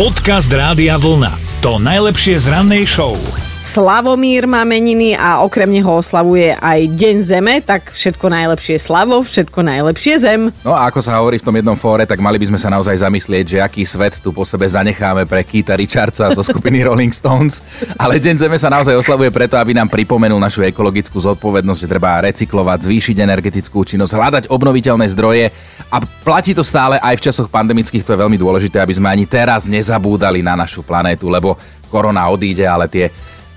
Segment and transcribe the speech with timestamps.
[0.00, 1.60] Podcast Rádia Vlna.
[1.60, 3.20] To najlepšie z rannej show.
[3.60, 9.60] Slavomír má meniny a okrem neho oslavuje aj Deň Zeme, tak všetko najlepšie Slavo, všetko
[9.60, 10.48] najlepšie Zem.
[10.64, 12.96] No a ako sa hovorí v tom jednom fóre, tak mali by sme sa naozaj
[12.96, 17.60] zamyslieť, že aký svet tu po sebe zanecháme pre Keita Richardsa zo skupiny Rolling Stones.
[18.00, 22.24] Ale Deň Zeme sa naozaj oslavuje preto, aby nám pripomenul našu ekologickú zodpovednosť, že treba
[22.24, 25.52] recyklovať, zvýšiť energetickú účinnosť, hľadať obnoviteľné zdroje
[25.90, 29.26] a platí to stále aj v časoch pandemických, to je veľmi dôležité, aby sme ani
[29.26, 31.58] teraz nezabúdali na našu planétu, lebo
[31.90, 33.10] korona odíde, ale tie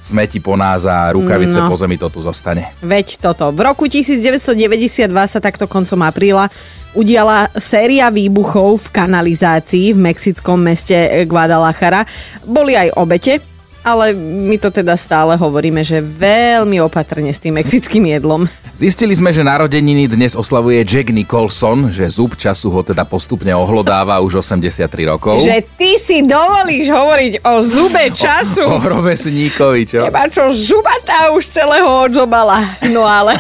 [0.04, 1.72] smeti po nás a rukavice No.
[1.72, 2.76] po zemi to tu zostane.
[2.84, 3.54] Veď toto.
[3.56, 6.52] V roku 1992 sa takto koncom apríla
[6.94, 12.04] udiala séria výbuchov v kanalizácii v mexickom meste Guadalajara.
[12.44, 13.40] Boli aj obete,
[13.84, 18.48] ale my to teda stále hovoríme, že veľmi opatrne s tým mexickým jedlom.
[18.74, 24.18] Zistili sme, že narodeniny dnes oslavuje Jack Nicholson, že zub času ho teda postupne ohlodáva
[24.24, 25.44] už 83 rokov.
[25.44, 28.66] Že ty si dovolíš hovoriť o zube času.
[28.66, 30.08] O rovesníkovi, čo?
[30.10, 32.66] Teba čo žubatá už celého odžobala.
[32.90, 33.38] No ale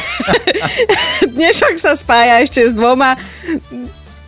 [1.36, 3.16] dnešok sa spája ešte s dvoma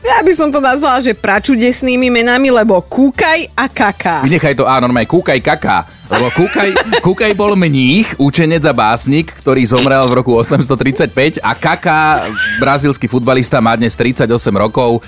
[0.06, 4.22] ja by som to nazvala, že pračudesnými menami, lebo Kúkaj a Kaká.
[4.22, 5.90] Vynechaj to, áno, normálne Kúkaj Kaká.
[6.06, 6.70] Lebo Kúkaj,
[7.02, 12.30] Kúkaj bol mních, učenec a básnik, ktorý zomrel v roku 835 a Kaká,
[12.62, 15.02] brazílsky futbalista, má dnes 38 rokov.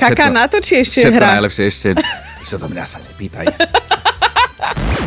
[0.00, 1.28] Kaká na to, či ešte všetko hrá?
[1.36, 1.88] najlepšie ešte.
[2.48, 3.44] Čo to mňa sa nepýtaj.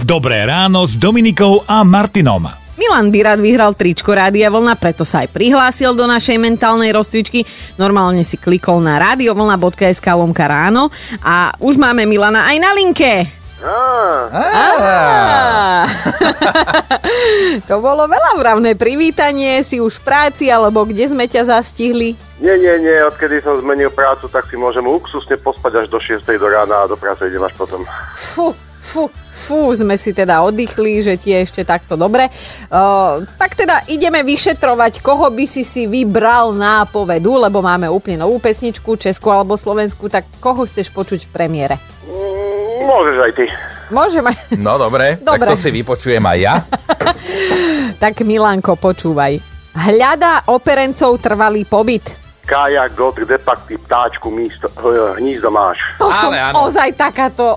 [0.05, 2.60] Dobré ráno s Dominikou a Martinom.
[2.81, 7.45] Milan by rád vyhral tričko Rádia Vlna, preto sa aj prihlásil do našej mentálnej rozcvičky.
[7.77, 10.89] Normálne si klikol na radiovlna.sk lomka ráno
[11.21, 13.29] a už máme Milana aj na linke.
[13.61, 14.41] Á.
[17.69, 22.17] to bolo veľa vravné privítanie, si už v práci, alebo kde sme ťa zastihli?
[22.41, 26.25] Nie, nie, nie, odkedy som zmenil prácu, tak si môžem luxusne pospať až do 6
[26.25, 27.85] do rána a do práce idem až potom.
[28.17, 32.27] Fú, fú, fú, sme si teda oddychli, že ti je ešte takto dobre.
[32.67, 38.25] Uh, tak teda ideme vyšetrovať, koho by si si vybral na povedu, lebo máme úplne
[38.25, 41.75] novú pesničku, Česku alebo Slovensku, tak koho chceš počuť v premiére?
[42.09, 43.45] Mm, môžeš aj ty.
[43.91, 44.31] Môžeme.
[44.57, 45.51] No dobre, Dobre.
[45.51, 46.55] tak to si vypočujem aj ja.
[48.03, 49.37] tak Milanko, počúvaj.
[49.71, 52.03] Hľadá operencov trvalý pobyt.
[52.41, 55.79] Kája, God, kde pak ty ptáčku místo, eh, hnízdo máš?
[56.01, 56.67] To som Ale áno.
[56.67, 57.55] ozaj takáto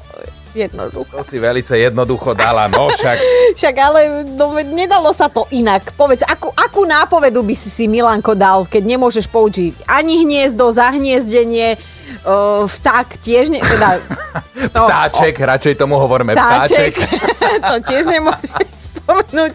[0.54, 1.10] jednoducho.
[1.18, 3.18] To si velice jednoducho dala, no však.
[3.58, 4.00] Však ale
[4.34, 5.94] no, nedalo sa to inak.
[5.94, 11.78] Povedz, akú, akú nápovedu by si si Milanko dal, keď nemôžeš použiť ani hniezdo, zahniezdenie,
[12.26, 13.62] uh, vták tiež ne...
[13.62, 14.02] Teda,
[14.74, 16.94] to, Ptáček, radšej tomu hovoríme Vtáček.
[16.98, 17.62] ptáček.
[17.70, 19.52] to tiež nemôžeš spomenúť.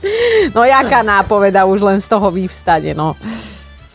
[0.56, 3.20] No jaká nápoveda už len z toho vyvstane, no.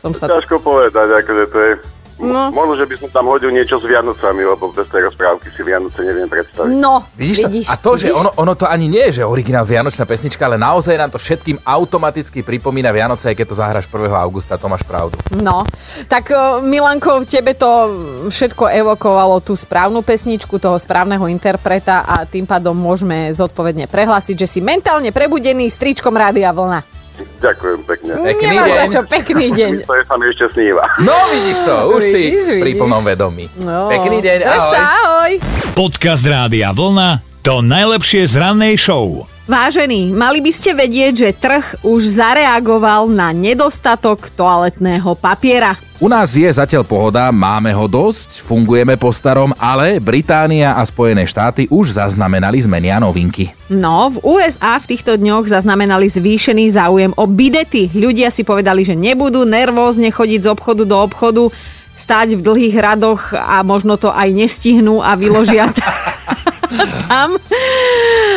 [0.05, 0.29] Som sa...
[0.29, 1.73] Ťažko povedať, akože to je...
[2.21, 2.35] No.
[2.35, 2.43] No.
[2.51, 6.03] Možno, že by som tam hodil niečo s Vianocami, lebo bez tej rozprávky si Vianoce
[6.03, 6.71] neviem predstaviť.
[6.77, 7.49] No, Vidíš, to?
[7.51, 8.21] vidíš a to, že vidíš?
[8.21, 11.59] ono, ono to ani nie je, že originál Vianočná pesnička, ale naozaj nám to všetkým
[11.63, 14.11] automaticky pripomína Vianoce, aj keď to zahraš 1.
[14.15, 15.19] augusta, to máš pravdu.
[15.35, 15.67] No,
[16.07, 17.71] tak o, Milanko, v tebe to
[18.31, 24.47] všetko evokovalo tú správnu pesničku, toho správneho interpreta a tým pádom môžeme zodpovedne prehlásiť, že
[24.49, 26.94] si mentálne prebudený s tričkom Rádia Vlna.
[27.15, 28.11] Ďakujem pekne.
[28.25, 28.91] Pekný Nemáš za deň.
[28.91, 29.73] čo, pekný deň.
[29.85, 30.85] To je sa mi ešte sníva.
[30.99, 32.81] No vidíš to, už si Vidíš, pri vidíš.
[32.81, 33.45] plnom vedomí.
[33.61, 34.63] No, Pekný deň, ahoj.
[34.67, 35.33] sa, ahoj.
[35.73, 37.23] Podcast Rádia Vlna.
[37.43, 39.29] To najlepšie z rannej show.
[39.45, 45.77] Vážení, mali by ste vedieť, že trh už zareagoval na nedostatok toaletného papiera.
[46.01, 51.29] U nás je zatiaľ pohoda, máme ho dosť, fungujeme po starom, ale Británia a Spojené
[51.29, 53.53] štáty už zaznamenali zmeny a novinky.
[53.69, 57.93] No, v USA v týchto dňoch zaznamenali zvýšený záujem o bidety.
[57.93, 61.53] Ľudia si povedali, že nebudú nervózne chodiť z obchodu do obchodu,
[61.93, 65.69] stáť v dlhých radoch a možno to aj nestihnú a vyložia
[67.13, 67.37] tam.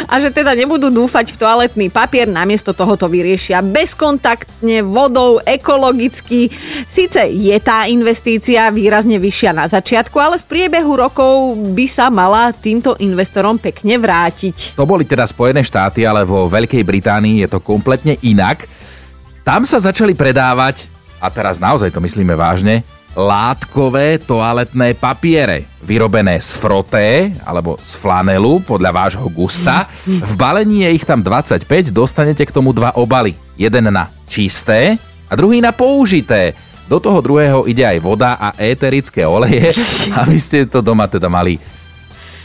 [0.07, 6.47] A že teda nebudú dúfať v toaletný papier, namiesto toho to vyriešia bezkontaktne, vodou, ekologicky.
[6.87, 12.55] Sice je tá investícia výrazne vyššia na začiatku, ale v priebehu rokov by sa mala
[12.55, 14.79] týmto investorom pekne vrátiť.
[14.79, 18.63] To boli teda Spojené štáty, ale vo Veľkej Británii je to kompletne inak.
[19.43, 20.87] Tam sa začali predávať,
[21.19, 22.83] a teraz naozaj to myslíme vážne,
[23.15, 29.87] látkové toaletné papiere, vyrobené z froté alebo z flanelu podľa vášho gusta.
[30.03, 33.37] V balení je ich tam 25, dostanete k tomu dva obaly.
[33.55, 34.99] Jeden na čisté
[35.29, 36.53] a druhý na použité.
[36.87, 39.75] Do toho druhého ide aj voda a éterické oleje,
[40.23, 41.59] aby ste to doma teda mali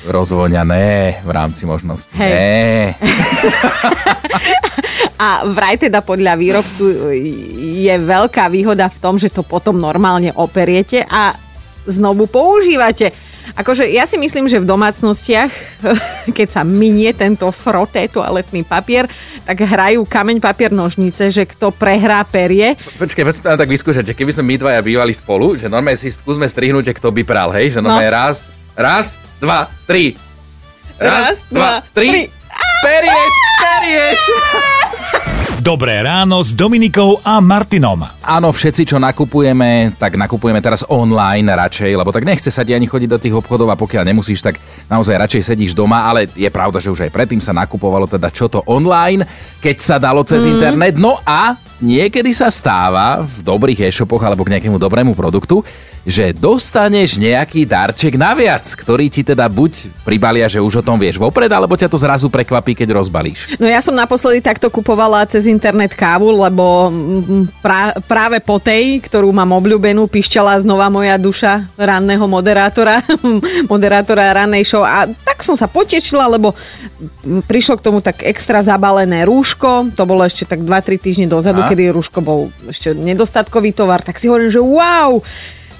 [0.06, 2.10] rozvoňané v rámci možnosti.
[2.16, 2.94] Hej.
[5.22, 7.14] A vraj teda podľa výrobcu
[7.78, 11.38] je veľká výhoda v tom, že to potom normálne operiete a
[11.86, 13.14] znovu používate.
[13.54, 15.50] Akože ja si myslím, že v domácnostiach,
[16.38, 19.10] keď sa minie tento froté toaletný papier,
[19.42, 22.78] tak hrajú kameň, papier, nožnice, že kto prehrá perie.
[22.98, 25.98] Počkaj, poď si to tak vyskúšať, že keby sme my dvaja bývali spolu, že normálne
[25.98, 27.78] si skúsme strihnúť, že kto by pral, hej?
[27.78, 28.18] Že normálne no.
[28.18, 28.46] raz,
[28.76, 30.16] raz, dva, tri.
[30.98, 32.08] Raz, raz dva, dva, tri.
[32.08, 32.22] tri.
[32.82, 34.20] Perieš, perieš.
[35.62, 38.02] Dobré ráno s Dominikou a Martinom.
[38.26, 42.90] Áno, všetci, čo nakupujeme, tak nakupujeme teraz online radšej, lebo tak nechce sa ti ani
[42.90, 44.58] chodiť do tých obchodov a pokiaľ nemusíš, tak
[44.90, 48.50] naozaj radšej sedíš doma, ale je pravda, že už aj predtým sa nakupovalo teda čo
[48.50, 49.22] to online,
[49.62, 50.50] keď sa dalo cez mm.
[50.50, 50.94] internet.
[50.98, 55.66] No a niekedy sa stáva v dobrých e-shopoch alebo k nejakému dobrému produktu,
[56.02, 61.18] že dostaneš nejaký darček naviac, ktorý ti teda buď pribalia, že už o tom vieš
[61.18, 63.54] vopred, alebo ťa to zrazu prekvapí, keď rozbalíš.
[63.62, 66.90] No ja som naposledy takto kupovala cez internet kávu, lebo
[67.62, 73.06] pra, práve po tej, ktorú mám obľúbenú, pišťala znova moja duša ranného moderátora,
[73.72, 76.50] moderátora rannej show a tak som sa potešila, lebo
[77.46, 81.70] prišlo k tomu tak extra zabalené rúško, to bolo ešte tak 2-3 týždne dozadu, a?
[81.72, 85.24] Kedy rúško bol ešte nedostatkový tovar, tak si hovorím, že wow,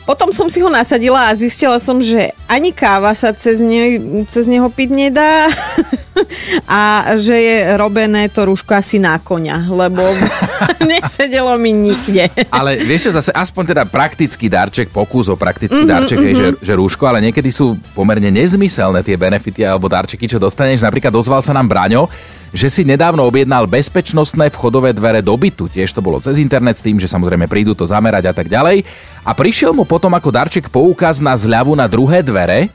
[0.03, 4.50] potom som si ho nasadila a zistila som, že ani káva sa cez, ne, cez
[4.50, 5.47] neho piť nedá
[6.67, 10.03] a že je robené to rúško asi na konia, lebo
[10.91, 12.27] nesedelo mi nikde.
[12.50, 16.35] Ale vieš čo, zase aspoň teda praktický darček, pokus o praktický mm-hmm, darček, mm-hmm.
[16.35, 20.83] Je, že, že rúško, ale niekedy sú pomerne nezmyselné tie benefity alebo darčeky, čo dostaneš.
[20.83, 22.11] Napríklad dozval sa nám Braňo,
[22.52, 25.72] že si nedávno objednal bezpečnostné vchodové dvere do bytu.
[25.72, 28.84] Tiež to bolo cez internet s tým, že samozrejme prídu to zamerať a tak ďalej.
[29.25, 32.69] A prišiel mu potom ako darček poukaz na zľavu na druhé dvere,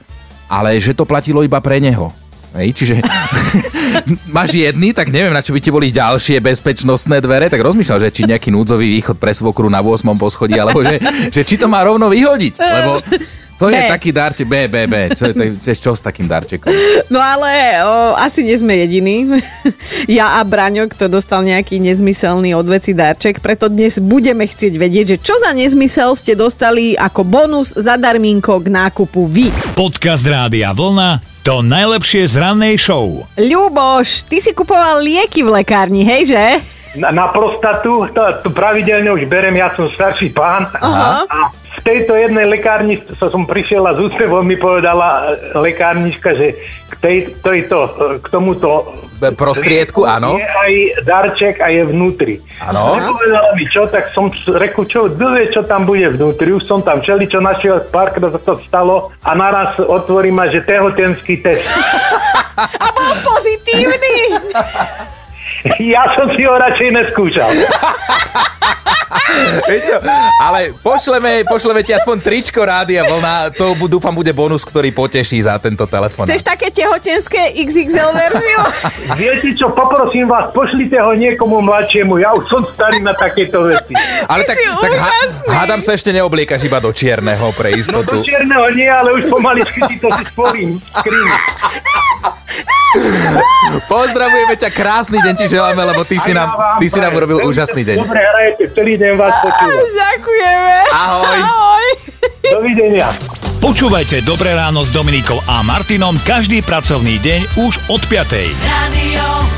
[0.49, 2.09] ale že to platilo iba pre neho.
[2.57, 3.05] Hej, čiže
[4.35, 8.09] máš jedný, tak neviem, na čo by ti boli ďalšie bezpečnostné dvere, tak rozmýšľal, že
[8.09, 10.09] či nejaký núdzový východ pre svokru na 8.
[10.17, 10.97] poschodí, alebo že,
[11.29, 12.97] že či to má rovno vyhodiť, lebo
[13.57, 13.73] to B.
[13.73, 14.95] je taký darček, B, B, B.
[15.17, 16.69] Čo, je, to, čo s takým darčekom?
[17.09, 19.41] No ale o, asi nie sme jediní.
[20.17, 25.17] ja a Braňo, kto dostal nejaký nezmyselný odveci darček, preto dnes budeme chcieť vedieť, že
[25.17, 29.49] čo za nezmysel ste dostali ako bonus za darminko k nákupu vy.
[29.73, 33.23] Podcast Rádia Vlna to najlepšie z rannej show.
[33.39, 36.45] Ľuboš, ty si kupoval lieky v lekárni, hej že?
[36.99, 40.67] Na, na prostatu, to, to pravidelne už berem, ja som starší pán.
[40.75, 41.23] Aha.
[41.23, 46.57] A v tejto jednej lekárni som prišiel a z úsmevom mi povedala lekárnička, že
[46.89, 47.77] k, tej, tejto,
[48.17, 48.97] k tomuto
[49.37, 50.37] prostriedku, áno.
[50.37, 50.73] Je aj
[51.05, 52.35] darček a je vnútri.
[52.61, 52.97] Áno.
[52.97, 56.53] Nepovedala mi čo, tak som reku, čo, vie, čo tam bude vnútri.
[56.53, 60.61] Už som tam všeli, čo našiel, párkrát sa to stalo a naraz otvorí ma, že
[60.61, 61.65] tehotenský test.
[62.85, 64.15] a bol pozitívny.
[65.93, 67.51] ja som si ho radšej neskúšal.
[70.47, 75.55] Ale pošleme, pošleme ti aspoň tričko rádia vlna, to dúfam bude bonus, ktorý poteší za
[75.59, 76.27] tento telefón.
[76.27, 78.59] Chceš také tehotenské XXL verziu?
[79.21, 83.95] Viete čo, poprosím vás, pošlite ho niekomu mladšiemu, ja už som starý na takéto veci.
[84.27, 85.11] Ale tak, tak ha,
[85.63, 88.19] hádam sa ešte neobliekaš iba do čierneho pre istotu.
[88.19, 90.77] No do čierneho nie, ale už pomaličky si to si sporím.
[93.85, 97.83] Pozdravujeme ťa, krásny deň ti želáme, lebo ty si nám, ty si nám urobil úžasný
[97.83, 97.97] deň.
[97.99, 99.85] Dobre hrajete, celý deň vás počúvam.
[99.91, 100.75] Ďakujeme.
[100.95, 101.39] Ahoj.
[101.43, 101.87] Ahoj.
[102.47, 103.07] Dovidenia.
[103.57, 108.53] Počúvajte Dobré ráno s Dominikou a Martinom každý pracovný deň už od 5.
[108.63, 109.56] Radio